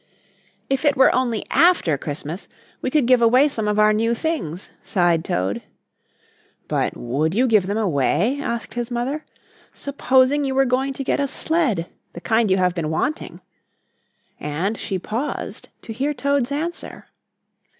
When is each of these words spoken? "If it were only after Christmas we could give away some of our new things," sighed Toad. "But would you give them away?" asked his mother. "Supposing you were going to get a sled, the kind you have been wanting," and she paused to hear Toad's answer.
"If 0.67 0.83
it 0.83 0.97
were 0.97 1.13
only 1.13 1.45
after 1.51 1.95
Christmas 1.95 2.47
we 2.81 2.89
could 2.89 3.05
give 3.05 3.21
away 3.21 3.47
some 3.47 3.67
of 3.67 3.77
our 3.77 3.93
new 3.93 4.15
things," 4.15 4.71
sighed 4.81 5.23
Toad. 5.23 5.61
"But 6.67 6.97
would 6.97 7.35
you 7.35 7.45
give 7.45 7.67
them 7.67 7.77
away?" 7.77 8.39
asked 8.41 8.73
his 8.73 8.89
mother. 8.89 9.23
"Supposing 9.71 10.43
you 10.43 10.55
were 10.55 10.65
going 10.65 10.93
to 10.93 11.03
get 11.03 11.19
a 11.19 11.27
sled, 11.27 11.87
the 12.13 12.21
kind 12.21 12.49
you 12.49 12.57
have 12.57 12.73
been 12.73 12.89
wanting," 12.89 13.41
and 14.39 14.75
she 14.75 14.97
paused 14.97 15.69
to 15.83 15.93
hear 15.93 16.15
Toad's 16.15 16.51
answer. 16.51 17.05